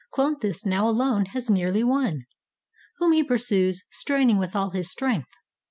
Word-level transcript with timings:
Cloanthus 0.11 0.65
now 0.65 0.87
alone 0.89 1.25
has 1.25 1.47
nearly 1.51 1.83
won, 1.83 2.25
Whom 2.97 3.11
he 3.11 3.23
pursues, 3.23 3.83
straining 3.91 4.39
with 4.39 4.55
all 4.55 4.71
his 4.71 4.89
strength. 4.89 5.29